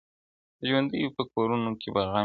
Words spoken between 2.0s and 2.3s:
غم وي!!